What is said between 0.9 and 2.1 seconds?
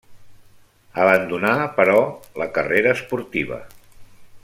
Abandonà, però,